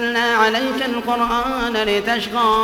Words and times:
أنزلنا 0.00 0.36
عليك 0.36 0.84
القرآن 0.86 1.72
لتشقى 1.72 2.56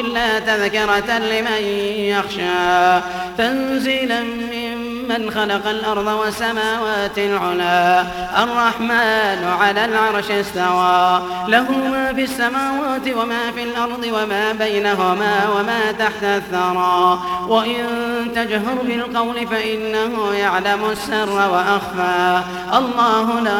إلا 0.00 0.38
تذكرة 0.38 1.18
لمن 1.18 1.62
يخشى. 1.98 3.00
تنزيلا 3.38 4.20
ممن 4.20 5.30
خلق 5.30 5.68
الأرض 5.68 6.06
والسماوات 6.06 7.18
العلا. 7.18 8.00
الرحمن 8.42 9.44
على 9.60 9.84
العرش 9.84 10.30
استوى. 10.30 11.22
له 11.48 11.70
ما 11.70 12.12
في 12.14 12.24
السماوات 12.24 13.08
وما 13.16 13.50
في 13.54 13.62
الأرض 13.62 14.04
وما 14.12 14.52
بينهما 14.52 15.48
وما 15.58 15.92
تحت 15.98 16.22
الثرى. 16.22 17.18
وإن 17.48 17.86
تجهر 18.34 18.74
بالقول 18.82 19.46
فإنه 19.46 20.34
يعلم 20.34 20.90
السر 20.90 21.50
وأخفى. 21.50 22.42
الله 22.78 23.40
لا 23.40 23.58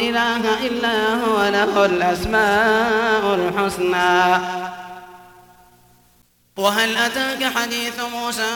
إله 0.00 0.66
إلا 0.66 1.14
هو 1.14 1.48
له 1.48 1.84
الأسماء 1.84 3.34
الحسنى. 3.34 4.38
وهل 6.56 6.96
أتاك 6.96 7.44
حديث 7.56 8.00
موسى 8.00 8.50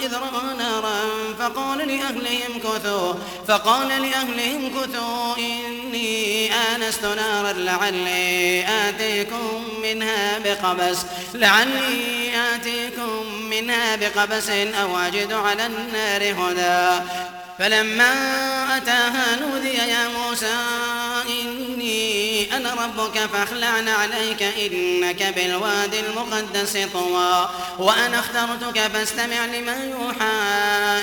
إذ 0.00 0.14
رأى 0.14 0.56
نارا 0.58 1.00
فقال 1.38 1.78
لأهلهم 1.78 2.58
كثوا 2.64 3.14
فقال 3.48 3.88
لأهلهم 3.88 4.70
كثوا 4.80 5.36
إني 5.38 6.50
آنست 6.52 7.04
نارا 7.04 7.52
لعلي 7.52 8.64
آتيكم 8.88 9.64
منها 9.82 10.38
بقبس 10.38 10.98
لعلي 11.34 12.32
آتيكم 12.54 13.32
منها 13.50 13.96
بقبس 13.96 14.48
أو 14.50 14.98
أجد 14.98 15.32
على 15.32 15.66
النار 15.66 16.22
هدى. 16.40 17.04
فلما 17.58 18.12
أتاها 18.76 19.36
نودي 19.40 19.74
يا 19.74 20.08
موسى 20.08 20.56
إني 21.40 22.56
أنا 22.56 22.74
ربك 22.74 23.18
فاخلعن 23.18 23.88
عليك 23.88 24.42
إنك 24.42 25.22
بالوادي 25.22 26.00
المقدس 26.00 26.78
طوى. 26.92 27.48
وأنا 27.78 28.18
اخترتك 28.18 28.80
فاستمع 28.80 29.46
لما 29.46 29.84
يوحى 29.84 30.32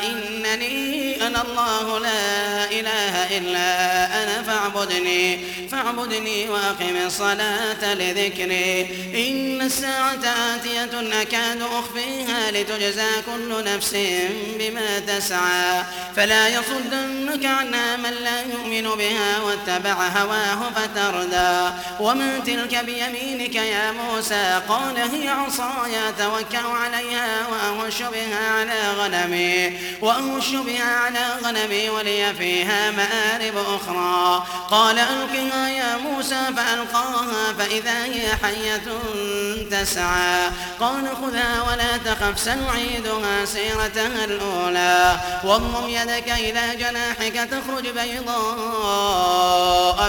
إنني 0.10 1.28
أنا 1.28 1.42
الله 1.42 2.00
لا 2.00 2.69
إله 2.80 3.38
إلا 3.38 3.70
أنا 4.24 4.44
فاعبدني 4.44 5.40
فاعبدني 5.72 6.50
وأقم 6.50 6.96
الصلاة 7.06 7.94
لذكري. 7.94 8.82
إن 9.14 9.62
الساعة 9.62 10.24
آتية 10.56 11.22
أكاد 11.22 11.62
أخفيها 11.62 12.52
لتجزى 12.52 13.12
كل 13.26 13.64
نفس 13.64 13.96
بما 14.60 15.00
تسعى. 15.00 15.84
فلا 16.16 16.48
يصدنك 16.48 17.46
عنها 17.46 17.98
من 17.98 18.12
لا 18.12 18.42
يؤمن 18.42 18.98
بها 18.98 19.40
واتبع 19.40 19.94
هواه 19.94 20.72
فتردى. 20.76 21.76
وما 22.00 22.40
تلك 22.40 22.86
بيمينك 22.86 23.56
يا 23.56 23.92
موسى 23.92 24.62
قال 24.70 24.98
هي 24.98 25.28
عصاي 25.28 25.94
توكل 26.20 26.66
عليها 26.66 27.48
وأهش 27.52 28.02
بها 28.02 28.50
على 28.50 28.80
غنمي 29.00 29.80
وأهش 30.02 30.50
بها 30.50 30.96
على 30.96 31.26
غنمي 31.44 31.90
ولي 31.90 32.34
فيها 32.34 32.69
مآرب 32.70 33.58
أخرى. 33.58 34.44
قال 34.72 35.00
ألقها 35.00 35.70
يا 35.70 35.98
موسى 35.98 36.42
فألقاها 36.58 37.54
فإذا 37.60 38.04
هي 38.04 38.36
حية 38.44 38.88
تسعى. 39.72 40.50
قال 40.80 41.10
خذها 41.22 41.62
ولا 41.62 41.98
تخف 41.98 42.40
سنعيدها 42.40 43.46
سيرتها 43.46 44.26
الأولى. 44.26 45.20
واضم 45.44 45.88
يدك 45.88 46.30
إلى 46.30 46.76
جناحك 46.76 47.50
تخرج 47.52 47.88
بيضاء 47.88 49.40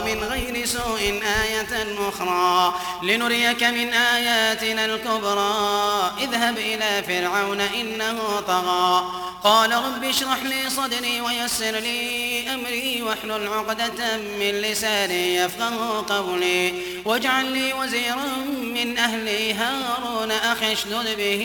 من 0.06 0.24
غير 0.24 0.66
سوء 0.66 1.22
آية 1.42 1.86
أخرى. 2.08 2.74
لنريك 3.02 3.62
من 3.62 3.92
آياتنا 3.92 4.84
الكبرى. 4.84 6.12
اذهب 6.20 6.58
إلى 6.58 7.02
فرعون 7.06 7.60
إنه 7.60 8.40
طغى. 8.46 9.04
قال 9.44 9.72
رب 9.72 10.04
اشرح 10.04 10.42
لي 10.42 10.70
صدري 10.70 11.20
ويسر 11.20 11.70
لي 11.70 12.49
أمري 12.54 13.02
واحلل 13.02 13.48
عقدة 13.48 14.16
من 14.38 14.50
لساني 14.50 15.36
يفقه 15.36 16.04
قولي. 16.08 16.72
واجعل 17.04 17.52
لي 17.52 17.72
وزيرا 17.72 18.26
من 18.74 18.98
أهلي 18.98 19.52
هارون 19.54 20.30
أخي 20.30 20.72
اشدد 20.72 21.16
به 21.16 21.42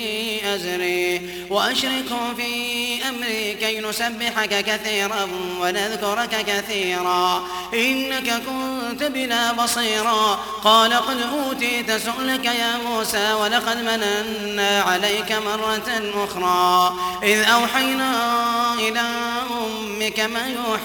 أزري. 0.56 1.30
وأشركه 1.50 2.34
في 2.38 2.52
أمري 3.10 3.54
كي 3.54 3.80
نسبحك 3.80 4.66
كثيرا 4.66 5.28
ونذكرك 5.62 6.46
كثيرا. 6.48 7.48
إنك 7.74 8.42
كنت 8.48 9.04
بنا 9.04 9.52
بصيرا. 9.52 10.40
قال 10.64 10.94
قد 10.94 11.22
أوتيت 11.22 11.92
سؤلك 11.92 12.46
يا 12.46 12.78
موسى 12.78 13.34
ولقد 13.34 13.78
مننا 13.78 14.82
عليك 14.82 15.32
مرة 15.32 16.02
أخرى. 16.16 16.96
إذ 17.24 17.44
أوحينا 17.44 18.14
إلى 18.74 19.02
أمك 19.52 20.20
ما 20.20 20.48
يوحى 20.48 20.85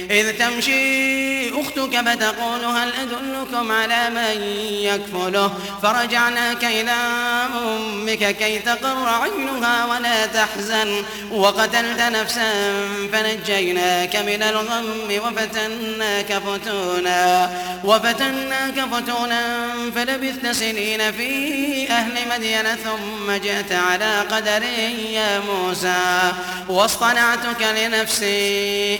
إذ 0.11 0.31
تمشي 0.31 1.49
أختك 1.61 2.01
فتقول 2.09 2.65
هل 2.65 2.91
أدلكم 3.01 3.71
على 3.71 4.09
من 4.09 4.41
يكفله؟ 4.67 5.53
فرجعناك 5.83 6.63
إلى 6.65 6.95
أمك 7.65 8.35
كي 8.35 8.59
تقر 8.59 9.09
عينها 9.09 9.85
ولا 9.85 10.25
تحزن. 10.25 11.03
وقتلت 11.31 12.01
نفسا 12.01 12.51
فنجيناك 13.13 14.15
من 14.15 14.43
الغم 14.43 15.21
وفتناك 15.25 16.33
فتونا. 16.33 17.51
وفتناك 17.83 18.79
فتونا 18.91 19.67
فلبثت 19.95 20.51
سنين 20.51 21.11
في 21.11 21.31
أهل 21.89 22.13
مدين 22.31 22.63
ثم 22.63 23.31
جئت 23.31 23.71
على 23.71 24.19
قدر 24.31 24.63
يا 25.11 25.39
موسى. 25.39 26.31
واصطنعتك 26.69 27.61
لنفسي 27.61 28.99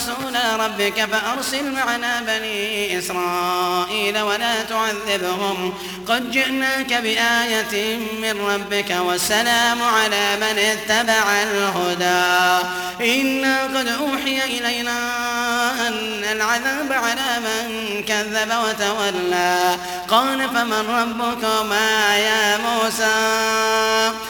إنا 0.00 0.56
رسول 0.56 0.60
ربك 0.60 1.08
فأرسل 1.12 1.72
معنا 1.72 2.20
بني 2.20 2.98
إسرائيل 2.98 4.18
ولا 4.18 4.62
تعذبهم. 4.62 5.74
قد 6.08 6.30
جئناك 6.30 6.94
بآية 6.94 7.96
من 7.96 8.40
ربك 8.40 8.96
والسلام 9.00 9.82
على 9.82 10.36
من 10.36 10.58
اتبع 10.58 11.42
الهدى. 11.42 12.66
إنا 13.00 13.62
قد 13.62 13.88
أوحي 13.88 14.44
إلينا 14.44 14.98
أن 15.88 16.24
العذاب 16.24 16.92
على 16.92 17.40
من 17.40 18.02
كذب 18.04 18.52
وتولى. 18.64 19.76
قال 20.08 20.48
فمن 20.48 20.88
ربكما 20.88 22.16
يا 22.16 22.58
موسى؟ 22.58 24.29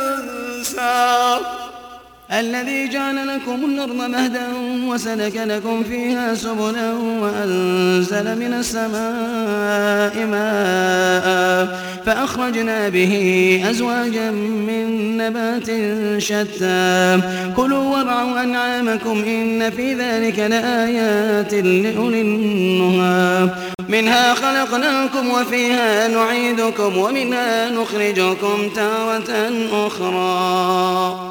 الذي 2.33 2.87
جعل 2.87 3.27
لكم 3.27 3.65
الأرض 3.65 3.95
مهدا 3.95 4.47
وسلك 4.87 5.37
لكم 5.37 5.83
فيها 5.83 6.35
سبلا 6.35 6.93
وأنزل 6.93 8.39
من 8.39 8.53
السماء 8.53 10.25
ماء 10.25 11.81
فأخرجنا 12.05 12.89
به 12.89 13.13
أزواجا 13.69 14.31
من 14.31 15.17
نبات 15.17 15.67
شتى. 16.21 17.19
كلوا 17.55 17.97
وارعوا 17.97 18.43
أنعامكم 18.43 19.23
إن 19.23 19.69
في 19.69 19.93
ذلك 19.93 20.39
لآيات 20.39 21.53
لأولي 21.53 22.21
النهى. 22.21 23.49
منها 23.89 24.33
خلقناكم 24.33 25.29
وفيها 25.29 26.07
نعيدكم 26.07 26.97
ومنها 26.97 27.69
نخرجكم 27.69 28.69
تارة 28.75 29.51
أخرى. 29.73 31.30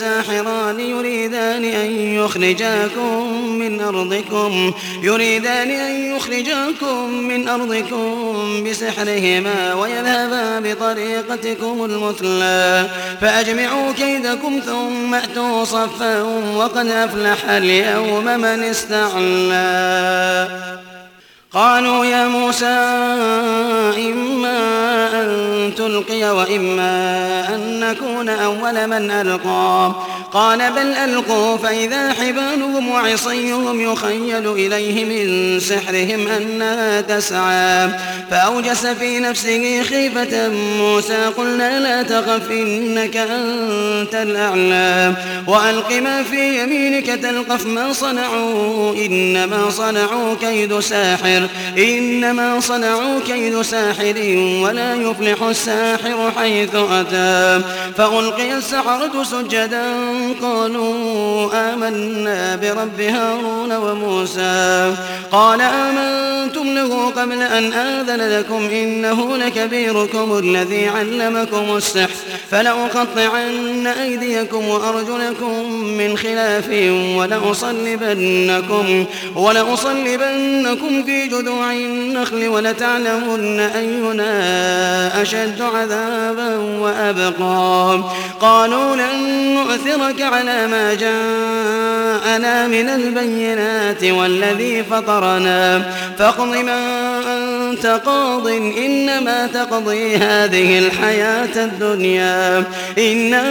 لساحران 0.01 0.79
يريدان 0.79 1.63
أن 1.63 1.91
يخرجاكم 2.15 3.47
من 3.47 3.81
أرضكم 3.81 4.73
يريدان 5.01 5.69
أن 5.69 6.15
يخرجاكم 6.15 7.09
من 7.09 7.47
أرضكم 7.47 8.63
بسحرهما 8.63 9.73
ويذهبا 9.73 10.59
بطريقتكم 10.59 11.85
المثلى. 11.85 12.89
فأجمعوا 13.21 13.91
كيدكم 13.91 14.61
ثم 14.65 15.13
أتوا 15.13 15.63
صفا 15.63 16.21
وقد 16.55 16.87
أفلح 16.87 17.49
اليوم 17.49 18.25
من 18.25 18.63
استعلى. 18.63 19.61
قالوا 21.53 22.05
يا 22.05 22.27
موسى 22.27 22.65
إما 23.97 24.59
أن 25.21 25.71
تلقي 25.77 26.23
وإما 26.23 27.55
أن 27.55 27.79
نكون 27.79 28.29
أول 28.29 28.87
من 28.87 29.11
ألقى. 29.11 29.95
قال 30.33 30.71
بل 30.71 30.93
ألقوا 30.93 31.57
فإذا 31.57 32.13
حبالهم 32.13 32.89
وعصيهم 32.89 33.91
يخيل 33.91 34.47
إليه 34.51 35.05
من 35.05 35.59
سحرهم 35.59 36.27
أنها 36.27 37.01
تسعى. 37.01 37.89
فأوجس 38.31 38.85
في 38.85 39.19
نفسه 39.19 39.83
خيفة 39.83 40.49
موسى 40.77 41.25
قلنا 41.37 41.79
لا 41.79 42.03
تخف 42.03 42.51
إنك 42.51 43.17
أنت 43.17 44.15
الأعلى. 44.15 45.13
وألق 45.47 45.91
ما 45.91 46.23
في 46.23 46.63
يمينك 46.63 47.05
تلقف 47.05 47.65
ما 47.65 47.93
صنعوا 47.93 48.95
إنما 48.95 49.69
صنعوا 49.69 50.35
كيد 50.41 50.79
ساحر. 50.79 51.40
إنما 51.77 52.59
صنعوا 52.59 53.19
كيد 53.27 53.61
ساحر 53.61 54.15
ولا 54.63 54.95
يفلح 54.95 55.43
الساحر 55.43 56.31
حيث 56.37 56.75
أتى. 56.75 57.61
فألقي 57.97 58.57
السحرة 58.57 59.23
سجدا. 59.23 59.93
قالوا 60.41 61.49
آمنا 61.53 62.55
برب 62.55 63.01
هارون 63.01 63.71
وموسى. 63.71 64.95
قال 65.31 65.61
آمنتم 65.61 66.73
له 66.75 67.09
قبل 67.09 67.41
أن 67.41 67.73
آذن 67.73 68.39
لكم 68.39 68.69
إنه 68.69 69.37
لكبيركم 69.37 70.37
الذي 70.37 70.87
علمكم 70.87 71.77
السحر. 71.77 72.09
فلأقطعن 72.51 73.87
أيديكم 73.87 74.67
وأرجلكم 74.67 75.73
من 75.73 76.17
خلاف 76.17 76.69
ولأصلبنكم 77.15 79.05
ولأصلبنكم 79.35 81.03
في 81.03 81.27
جذوع 81.31 81.71
النخل 81.71 82.47
ولتعلمن 82.47 83.59
أينا 83.59 84.31
أشد 85.21 85.61
عذابا 85.61 86.55
وأبقى. 86.57 88.03
قالوا 88.39 88.95
لن 88.95 89.53
نؤثرك 89.53 90.21
على 90.21 90.67
ما 90.67 90.93
جاءنا 90.93 92.67
من 92.67 92.89
البينات 92.89 94.03
والذي 94.03 94.83
فطرنا. 94.83 95.81
فاقض 96.19 96.55
ما 96.55 96.79
أنت 97.27 97.85
قاض 97.85 98.47
إنما 98.47 99.47
تقضي 99.47 100.15
هذه 100.15 100.79
الحياة 100.79 101.55
الدنيا. 101.55 102.63
إنا 102.97 103.43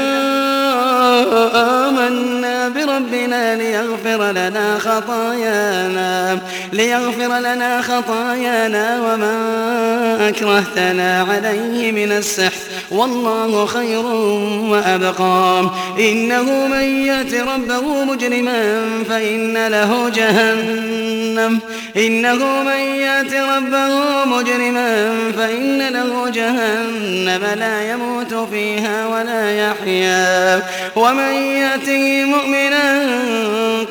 آمنا 1.55 2.69
بربنا 2.69 3.57
ليغفر 3.57 4.31
لنا 4.31 4.79
خطايانا 4.79 6.39
ليغفر 6.73 7.39
لنا 7.39 7.70
خطايانا 7.81 9.01
وما 9.01 10.29
أكرهتنا 10.29 11.23
عليه 11.23 11.93
من 11.93 12.13
السحر. 12.13 12.61
والله 12.91 13.67
خير 13.67 14.07
وأبقى. 14.71 15.71
إنه 15.99 16.67
من 16.67 17.07
يأت 17.07 17.35
ربه 17.35 18.05
مجرما 18.05 18.85
فإن 19.09 19.67
له 19.67 20.09
جهنم. 20.09 21.59
إنه 21.97 22.63
من 22.63 22.81
يأت 23.01 23.35
ربه 23.35 24.25
مجرما 24.25 25.13
فإن 25.37 25.89
له 25.89 26.31
جهنم. 26.31 27.00
لا 27.39 27.93
يموت 27.93 28.35
فيها 28.35 29.07
ولا 29.07 29.51
يحيا. 29.51 30.63
ومن 30.97 31.35
يأته 31.35 32.25
مؤمنا 32.25 33.01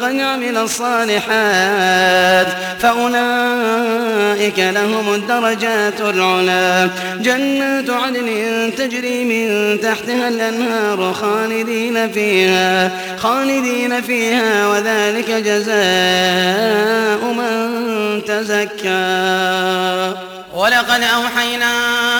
قد 0.02 0.20
عمل 0.20 0.58
الصالحات 0.58 2.48
فأولئك 2.80 4.60
لهم 4.60 5.14
الدرجات 5.14 6.02
العلا. 6.02 6.90
جنات 7.20 7.90
عدن 7.90 8.72
تجري 8.78 9.24
من 9.24 9.80
تحتها 9.82 10.28
الأنهار 10.28 11.14
خالدين 11.14 12.12
فيها 12.12 12.92
خالدين 13.18 14.02
فيها 14.02 14.68
وذلك 14.68 15.32
جزاء 15.32 17.34
من 17.34 18.22
تزكى. 18.26 20.29
ولقد 20.54 21.04
أوحينا 21.04 21.72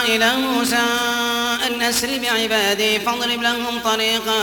إلى 0.04 0.36
موسى 0.36 0.86
أن 1.74 1.82
أسر 1.82 2.08
بعبادي 2.22 3.00
فاضرب 3.00 3.42
لهم 3.42 3.78
طريقا 3.84 4.40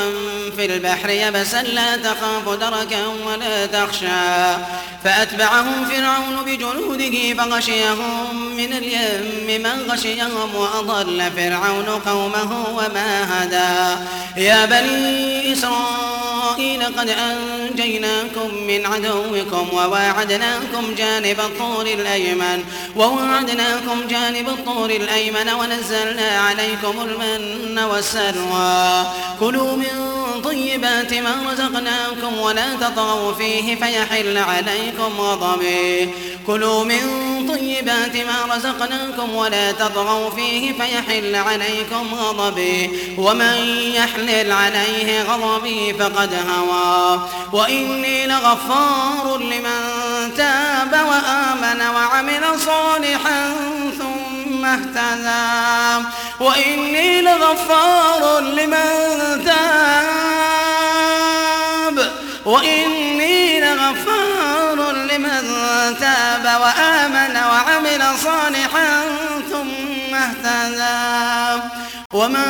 في 0.56 0.66
البحر 0.66 1.10
يبسا 1.10 1.64
لا 1.64 1.96
تخاف 1.96 2.50
دركا 2.50 3.08
ولا 3.26 3.66
تخشى. 3.66 4.62
فأتبعهم 5.04 5.86
فرعون 5.86 6.46
بجنوده 6.46 7.34
فغشيهم 7.44 8.56
من 8.56 8.74
اليم 8.74 9.48
من 9.64 9.92
غشيهم 9.92 10.56
وأضل 10.56 11.32
فرعون 11.36 11.86
قومه 11.86 12.68
وما 12.78 13.44
هدى. 13.44 14.02
يا 14.38 14.66
بني 14.66 15.54
إسرائيل 15.54 16.84
قد 16.84 17.10
أنجيناكم 17.10 18.54
من 18.68 18.86
عدوكم 18.86 19.70
وواعدناكم 19.74 20.96
جانب 20.98 21.40
الطور 21.40 21.86
الأيمن 21.86 22.64
وواعدناكم 22.96 24.08
جانب 24.10 24.50
الطور 24.50 24.90
الأيمن 24.90 25.50
ونزلنا 25.54 26.30
عليكم 26.40 27.02
المن 27.22 27.80
والسلوى. 27.80 29.08
كلوا 29.40 29.76
من 29.76 30.18
طيبات 30.44 31.14
ما 31.14 31.36
رزقناكم 31.52 32.38
ولا 32.40 32.76
تطغوا 32.76 33.34
فيه 33.34 33.76
فيحل 33.76 34.38
عليكم 34.38 35.22
غضبي 35.22 36.10
كلوا 36.48 36.84
من 36.84 37.02
طيبات 37.48 38.16
ما 38.16 38.56
رزقناكم 38.56 39.36
ولا 39.36 39.72
تطغوا 39.72 40.30
فيه 40.30 40.74
فيحل 40.74 41.36
عليكم 41.36 42.16
غضبي 42.16 43.00
ومن 43.18 43.58
يحلل 43.96 44.52
عليه 44.52 45.24
غضبي 45.24 45.94
فقد 45.94 46.34
هوى. 46.34 47.20
وإني 47.54 48.28
لغفار 48.28 49.38
لمن 49.38 50.34
تاب 50.38 50.92
وآمن 50.94 51.82
وعمل 51.96 52.60
صالحا 52.66 53.54
ثم 54.00 54.17
اهتدى 54.74 56.08
وإني 56.40 57.22
لغفار 57.22 58.40
لمن 58.40 59.46
تاب. 59.46 59.58
وإني 62.46 63.60
لغفار 63.60 64.92
لمن 64.92 65.44
تاب 66.00 66.62
وآمن 66.62 67.36
وعمل 67.38 68.04
صالحا 68.24 69.04
ثم 69.52 70.16
اهتدى. 70.16 71.64
وما 72.14 72.50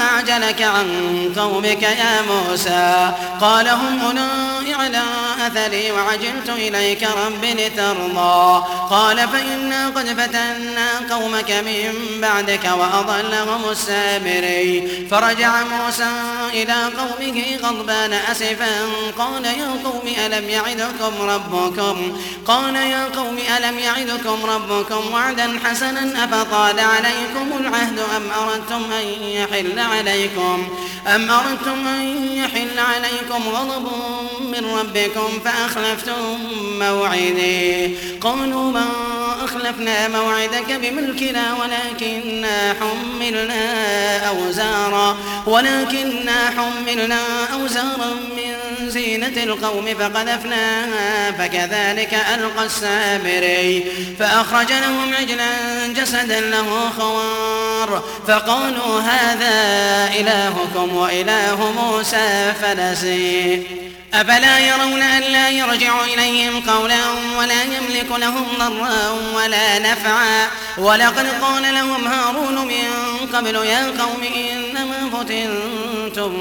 أعجلك 0.00 0.62
عن 0.62 0.88
قومك 1.36 1.82
يا 1.82 2.22
موسى؟ 2.22 3.12
قال 3.40 3.68
هم 3.68 4.00
أولئك 4.04 5.13
أثري 5.46 5.92
وعجلت 5.92 6.48
إليك 6.48 7.02
رب 7.02 7.44
لترضى. 7.44 8.64
قال 8.90 9.28
فإنا 9.28 9.88
قد 9.88 10.06
فتنا 10.06 11.14
قومك 11.14 11.50
من 11.50 12.20
بعدك 12.20 12.64
وأضلهم 12.64 13.70
السامري 13.70 14.88
فرجع 15.10 15.62
موسى 15.62 16.10
إلى 16.52 16.74
قومه 16.84 17.56
غضبان 17.62 18.12
أسفا. 18.12 18.74
قال 19.18 19.44
يا 19.44 19.70
قوم 19.84 20.02
ألم 20.26 20.48
يعدكم 20.48 21.12
ربكم؟ 21.20 22.16
قال 22.46 22.76
يا 22.76 23.04
قوم 23.04 23.38
ألم 23.56 23.78
يعدكم 23.78 24.46
ربكم 24.46 25.12
وعدا 25.12 25.58
حسنا 25.64 26.24
أفطال 26.24 26.80
عليكم 26.80 27.58
العهد 27.60 27.98
أم 28.16 28.22
أردتم 28.42 28.92
أن 28.92 29.06
يحل 29.22 29.78
عليكم؟ 29.78 30.68
أم 31.06 31.30
أردتم 31.30 31.88
أن 31.88 32.32
يحل 32.32 32.78
عليكم 32.78 33.48
غضب 33.48 33.92
من 34.40 34.66
ربكم؟ 34.78 35.33
فأخلفتم 35.44 36.38
موعدي. 36.78 37.96
قالوا 38.20 38.72
ما 38.72 38.86
أخلفنا 39.44 40.08
موعدك 40.08 40.72
بملكنا 40.72 41.54
ولكننا 41.54 42.74
حملنا 42.80 43.64
أوزارا. 44.28 45.16
ولكننا 45.46 46.50
حملنا 46.56 47.20
أوزارا 47.52 48.10
من 48.36 48.90
زينة 48.90 49.42
القوم 49.42 49.86
فقذفناها 49.98 51.30
فكذلك 51.30 52.14
ألقى 52.34 52.64
السامري. 52.66 53.84
فأخرج 54.18 54.72
لهم 54.72 55.14
عجلا 55.14 55.46
جسدا 55.86 56.40
له 56.40 56.90
خوار. 56.98 58.02
فقالوا 58.28 59.00
هذا 59.00 59.54
إلهكم 60.20 60.96
وإله 60.96 61.72
موسى 61.72 62.52
فنسي. 62.62 63.62
أفلا 64.14 64.58
يرون 64.58 65.02
أن 65.02 65.22
لا 65.22 65.50
يرجع 65.50 66.04
إليهم 66.04 66.70
قولا 66.70 67.10
ولا 67.38 67.62
يملك 67.62 68.10
لهم 68.18 68.46
ضرا 68.58 69.10
ولا 69.36 69.78
نفعا؟ 69.78 70.46
ولقد 70.78 71.26
قال 71.42 71.74
لهم 71.74 72.06
هارون 72.06 72.66
من 72.66 72.84
قبل 73.34 73.54
يا 73.54 73.86
قوم 73.86 74.22
إنما 74.36 75.10
فتنتم 75.12 76.32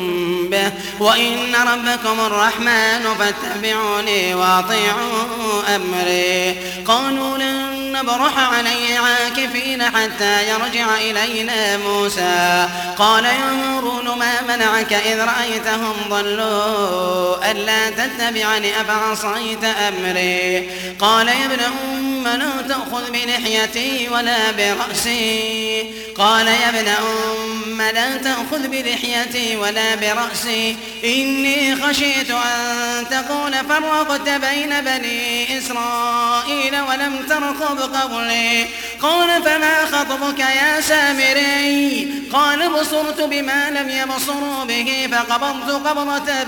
به 0.49 0.71
وإن 0.99 1.55
ربكم 1.55 2.19
الرحمن 2.19 3.05
فاتبعوني 3.19 4.35
وأطيعوا 4.35 5.75
أمري. 5.75 6.55
قالوا 6.87 7.37
لن 7.37 7.93
نبرح 7.93 8.53
عليه 8.53 8.99
عاكفين 8.99 9.83
حتى 9.83 10.49
يرجع 10.49 10.95
إلينا 10.97 11.77
موسى. 11.77 12.67
قال 12.97 13.25
يا 13.25 13.51
هارون 13.63 14.05
ما 14.19 14.41
منعك 14.47 14.93
إذ 14.93 15.19
رأيتهم 15.19 15.93
ضلوا 16.09 17.51
ألا 17.51 17.62
تتبعني 17.89 18.81
أفعصيت 18.81 19.63
أمري؟ 19.63 20.69
قال 20.99 21.27
يا 21.27 21.45
ابن 21.45 21.59
أم 21.59 22.27
لا 22.27 22.61
تأخذ 22.67 23.11
بلحيتي 23.11 24.09
ولا 24.09 24.51
برأسي؟ 24.51 25.85
قال 26.17 26.47
يا 26.47 26.69
ابن 26.69 26.87
أم 26.87 27.81
لا 27.81 28.17
تأخذ 28.17 28.67
بلحيتي 28.67 29.55
ولا 29.55 29.95
برأسي؟ 29.95 30.75
إني 31.03 31.75
خشيت 31.75 32.31
أن 32.31 33.05
تقول 33.11 33.53
فرقت 33.53 34.29
بين 34.29 34.81
بني 34.81 35.57
إسرائيل 35.57 36.81
ولم 36.89 37.25
ترقب 37.29 38.11
قولي. 38.11 38.65
قال 39.01 39.43
فما 39.43 39.85
خطبك 39.85 40.39
يا 40.39 40.81
سامري؟ 40.81 42.07
قال 42.33 42.69
بصرت 42.69 43.21
بما 43.21 43.69
لم 43.69 43.89
يبصروا 43.89 44.63
به 44.63 45.09
فقبضت 45.11 45.87
قبضة 45.87 46.43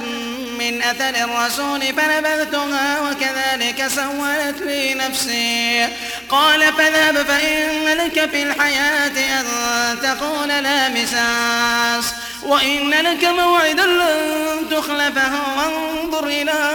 من 0.58 0.82
أثر 0.82 1.24
الرسول 1.24 1.82
فنبذتها 1.82 3.02
وكذلك 3.02 3.88
سولت 3.88 4.62
لي 4.62 4.94
نفسي. 4.94 5.88
قال 6.30 6.74
فاذهب 6.74 7.26
فإن 7.26 7.84
لك 7.98 8.30
في 8.30 8.44
الحياة 8.44 9.40
أن 9.40 9.46
تقول 10.04 10.48
لا 10.48 10.90
مساس 10.90 12.14
وإن 12.44 12.90
لك 12.90 13.24
موعدا 13.24 13.86
لن 13.86 14.70
تخلفه 14.72 15.32
وانظر 15.58 16.28
إلى 16.28 16.72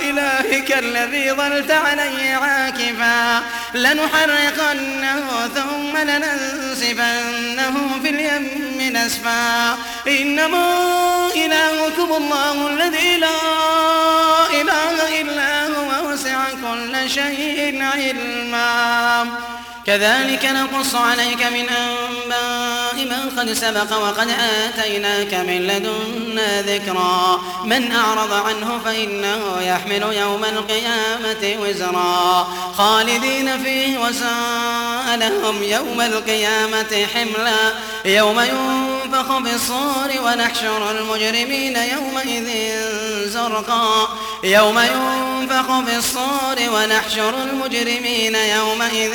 إلهك 0.00 0.78
الذي 0.78 1.32
ظلت 1.32 1.70
عليه 1.70 2.34
عاكفا. 2.34 3.42
لنحرقنه 3.74 5.48
ثم 5.54 5.96
لننسفنه 5.96 7.74
في 8.02 8.08
اليم. 8.08 8.67
نسفا 9.06 9.78
إنما 10.08 10.66
إلهكم 11.36 12.12
الله 12.16 12.66
الذي 12.66 13.16
لا 13.16 13.40
إله 14.60 15.20
إلا 15.20 15.66
هو 15.66 16.10
وسع 16.10 16.44
كل 16.50 17.10
شيء 17.10 17.82
علما. 17.82 19.57
كذلك 19.88 20.44
نقص 20.44 20.94
عليك 20.94 21.42
من 21.42 21.68
أنباء 21.68 23.06
ما 23.08 23.30
قد 23.38 23.52
سبق 23.52 23.96
وقد 23.96 24.28
آتيناك 24.30 25.34
من 25.34 25.66
لدنا 25.66 26.62
ذكرا. 26.62 27.40
من 27.64 27.92
أعرض 27.92 28.32
عنه 28.32 28.80
فإنه 28.84 29.60
يحمل 29.60 30.02
يوم 30.02 30.44
القيامة 30.44 31.56
وزرا. 31.62 32.48
خالدين 32.78 33.62
فيه 33.62 33.98
وساء 33.98 35.16
لهم 35.16 35.62
يوم 35.62 36.00
القيامة 36.00 37.06
حملا. 37.14 37.72
يوم 38.04 38.40
ينفخ 38.40 39.38
في 39.38 39.54
الصور 39.54 40.10
ونحشر 40.24 40.90
المجرمين 40.90 41.76
يومئذ 41.76 42.48
زرقا. 43.28 44.08
يوم 44.44 44.78
ينفخ 44.78 45.80
في 45.86 45.96
الصور 45.96 46.56
ونحشر 46.74 47.42
المجرمين 47.42 48.34
يومئذ 48.34 49.14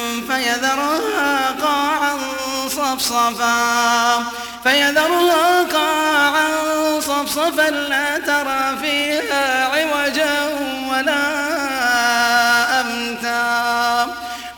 فيذرها 0.27 1.55
قاعا 1.61 2.17
صفصفا. 2.67 4.23
فيذرها 4.63 5.63
قاعا 5.73 6.49
صفصفا 6.99 7.69
لا 7.69 8.17
ترى 8.17 8.77
فيها 8.81 9.65
عوجا 9.65 10.33
ولا 10.91 11.20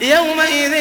يومئذ 0.00 0.72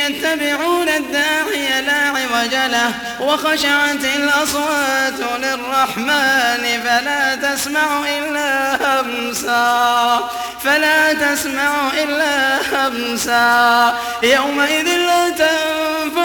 يتبعون 0.00 0.88
الداعي 0.88 1.82
لا 1.82 1.92
عوج 1.92 2.54
له 2.54 2.92
وخشعت 3.20 4.04
الأصوات 4.16 5.20
للرحمن 5.38 6.80
فلا 6.84 7.34
تسمع 7.34 8.04
إلا 8.18 8.76
همسا 8.82 10.30
فلا 10.64 11.12
تسمع 11.12 11.90
إلا 12.02 12.58
همسا. 12.72 13.94
يومئذ 14.22 14.86
لا 14.86 15.30
تنفع 15.30 15.99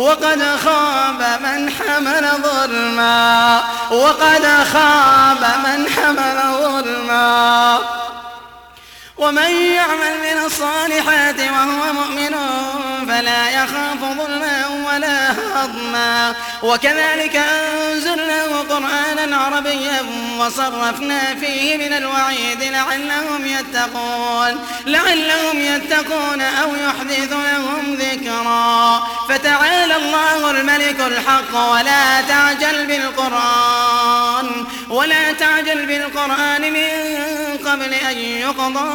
وقد 0.00 0.42
خاب 0.64 1.22
من 1.42 1.70
حمل 1.70 2.24
ظلما. 2.42 3.60
وقد 3.90 4.46
خاب 4.72 5.44
من 5.64 5.88
حمل 5.88 6.38
ظلما. 6.62 7.99
ومن 9.20 9.50
يعمل 9.50 10.14
من 10.20 10.44
الصالحات 10.46 11.40
وهو 11.40 11.92
مؤمن 11.92 12.34
فلا 13.08 13.50
يخاف 13.50 14.00
ظلما 14.00 14.66
ولا 14.86 15.30
هضما. 15.30 16.34
وكذلك 16.62 17.36
أنزلناه 17.36 18.60
قرآنا 18.70 19.36
عربيا 19.36 20.02
وصرفنا 20.38 21.34
فيه 21.34 21.76
من 21.76 21.92
الوعيد 21.92 22.62
لعلهم 22.62 23.46
يتقون 23.46 24.66
لعلهم 24.86 25.58
يتقون 25.58 26.40
أو 26.40 26.68
يحدث 26.74 27.32
لهم 27.32 27.94
ذكرا. 27.94 29.02
فتعالى 29.28 29.96
الله 29.96 30.50
الملك 30.50 31.00
الحق 31.00 31.70
ولا 31.72 32.20
تعجل 32.20 32.86
بالقرآن 32.86 34.66
ولا 34.88 35.32
تعجل 35.32 35.86
بالقرآن 35.86 36.72
من 36.72 36.88
قبل 37.70 37.94
أن 37.94 38.18
يقضى 38.18 38.90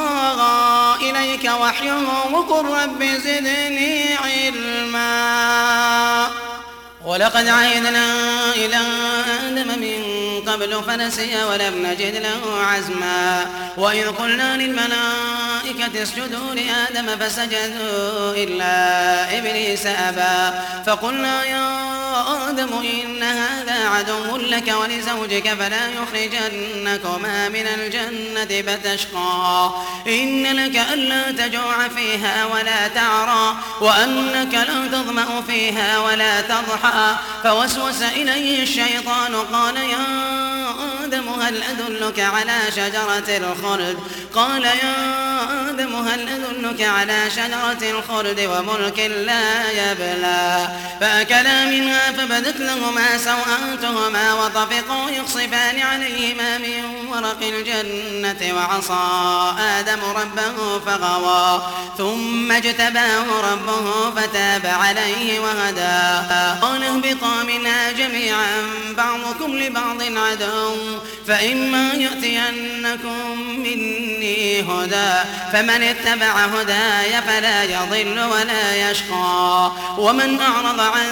إليك 1.10 1.52
وحيه 1.62 2.08
وقل 2.32 2.66
رب 2.66 3.04
زدني 3.04 4.16
علما. 4.16 5.26
ولقد 7.06 7.48
عهدنا 7.48 8.06
إلى 8.56 8.78
آدم 9.48 9.68
من 9.68 10.15
قبل 10.56 10.84
فنسي 10.84 11.44
ولم 11.44 11.86
نجد 11.86 12.16
له 12.16 12.64
عزما. 12.64 13.46
وإذ 13.78 14.08
قلنا 14.08 14.58
للملائكة 14.58 16.04
اسجدوا 16.04 16.56
لآدم 16.56 17.18
فسجدوا 17.20 18.34
إلا 18.36 19.38
إبليس 19.38 19.86
أبى. 19.86 20.58
فقلنا 20.86 21.46
يا 21.46 21.86
آدم 22.50 22.70
إن 22.74 23.24
هذا 23.24 23.90
عدو 23.90 24.38
لك 24.38 24.68
ولزوجك 24.68 25.54
فلا 25.54 25.90
يخرجنكما 25.90 27.50
من 27.50 27.68
الجنة 27.68 28.62
فتشقى. 28.62 29.72
إن 30.08 30.44
لك 30.44 30.76
ألا 30.94 31.32
تجوع 31.32 31.88
فيها 31.88 32.46
ولا 32.46 32.88
تعرى 32.88 33.56
وأنك 33.82 34.54
لا 34.54 34.88
تظمأ 34.88 35.42
فيها 35.48 36.00
ولا 36.00 36.42
تضحى. 36.42 37.16
فوسوس 37.44 38.02
إليه 38.02 38.64
الشيطان 38.64 39.36
قال 39.54 39.78
يا 39.78 40.45
آدم 40.80 41.05
هل 41.42 41.64
أدلك 41.64 42.20
على 42.20 42.60
شجرة 42.76 43.38
الخلد؟ 43.38 43.98
قال 44.36 44.64
يا 44.64 45.70
آدم 45.70 45.96
هل 45.96 46.30
أدلك 46.30 46.82
على 46.82 47.30
شجرة 47.30 47.92
الخلد 47.92 48.40
وملك 48.40 49.00
لا 49.00 49.72
يبلى؟ 49.72 50.68
فأكلا 51.02 51.66
منها 51.66 52.12
فبدت 52.12 52.60
لهما 52.60 53.18
سوآتهما 53.18 54.34
وطفقوا 54.34 55.10
يخصفان 55.10 55.80
عليهما 55.80 56.58
من 56.58 57.08
ورق 57.08 57.40
الجنة 57.42 58.56
وعصى 58.56 59.54
آدم 59.60 60.00
ربه 60.16 60.80
فغوى. 60.80 61.64
ثم 61.98 62.52
اجتباه 62.52 63.26
ربه 63.52 64.12
فتاب 64.16 64.66
عليه 64.66 65.40
وهدى. 65.40 66.28
قال 66.62 66.84
اهبطا 66.84 67.44
منها 67.44 67.92
جميعا 67.92 68.64
بعضكم 68.98 69.58
لبعض 69.58 70.02
عدو. 70.02 70.76
فإما 71.28 71.94
يأتينكم 71.94 73.40
مني 73.58 74.62
هدى 74.62 75.30
فمن 75.54 75.84
اتبع 75.84 76.46
هداي 76.46 77.22
فلا 77.22 77.64
يضل 77.64 78.20
ولا 78.20 78.92
يشقى. 78.92 79.72
ومن 79.98 80.40
أعرض 80.40 80.80
عن 80.80 81.08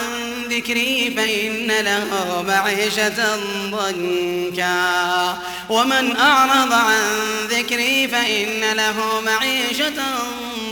ذكري 0.50 1.14
فإن 1.18 1.68
له 1.86 2.44
معيشة 2.48 3.40
ضنكا. 3.72 5.38
ومن 5.70 6.18
أعرض 6.18 6.74
عن 6.74 7.02
ذكري 7.50 8.08
فإن 8.08 8.78
له 8.78 9.22
معيشة 9.26 10.04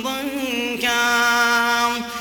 ضنكا. 0.03 0.30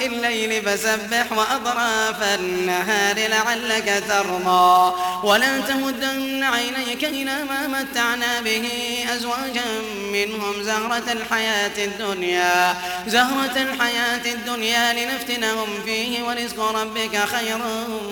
الليل 0.00 0.62
فسبح 0.62 1.32
وأطراف 1.32 2.22
النهار 2.22 3.16
لعلك 3.28 4.02
ترضى. 4.08 4.92
ولا 5.22 5.60
تمدن 5.60 6.42
عينيك 6.42 7.04
إلى 7.04 7.44
ما 7.44 7.66
متعنا 7.66 8.40
به 8.40 8.68
أزواجا 9.16 9.64
منهم 10.12 10.62
زهرة 10.62 11.12
الحياة 11.12 11.84
الدنيا. 11.84 12.76
زهرة 13.06 13.56
الحياة 13.56 14.34
الدنيا 14.34 14.92
لنفتنهم 14.92 15.68
فيه 15.84 16.22
ورزق 16.22 16.60
ربك 16.60 17.16
خير 17.16 17.58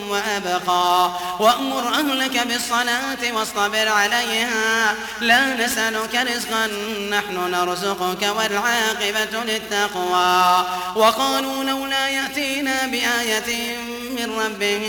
وأبقى. 0.08 1.10
وأمر 1.40 1.88
أهلك 1.88 2.46
بالصلاة 2.46 3.32
واصطبر 3.32 3.88
عليها. 3.88 4.94
لا 5.20 5.54
نسألك 5.54 6.14
رزقا 6.14 6.66
نحن 7.10 7.50
نرزقك 7.50 8.22
والعاقبة 8.36 9.44
للتقوى. 9.44 10.66
وقالوا 10.96 11.64
لولا 11.78 12.08
يأتينا 12.08 12.86
بآية 12.86 13.76
من 14.18 14.40
ربه 14.44 14.84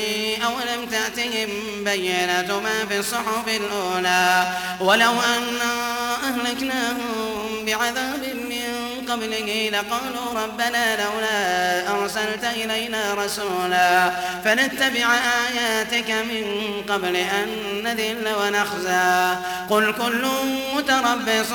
أولم 0.45 0.85
تأتهم 0.91 1.49
بينة 1.83 2.59
ما 2.59 2.85
في 2.89 2.99
الصحف 2.99 3.47
الأولى. 3.47 4.47
ولو 4.79 5.11
أنا 5.11 5.73
أهلكناهم 6.23 7.65
بعذاب 7.65 8.23
من 8.49 9.05
قبله 9.11 9.69
لقالوا 9.69 10.43
ربنا 10.43 11.03
لولا 11.03 11.91
أرسلت 11.91 12.43
إلينا 12.43 13.13
رسولا. 13.13 14.11
فنتبع 14.43 15.19
آياتك 15.47 16.11
من 16.11 16.43
قبل 16.89 17.15
أن 17.15 17.47
نذل 17.83 18.27
ونخزى. 18.41 19.35
قل 19.69 19.93
كل 19.93 20.27
متربص 20.75 21.51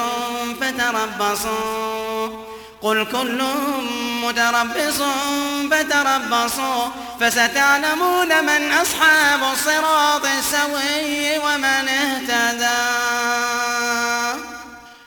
فتربصوا. 0.61 2.44
قل 2.85 3.05
كل 3.05 3.43
متربص 4.23 5.01
فتربصوا 5.71 6.89
فستعلمون 7.21 8.45
من 8.45 8.73
أصحاب 8.73 9.53
الصراط 9.53 10.27
السوي 10.39 11.39
ومن 11.39 11.89
اهتدى 11.89 13.74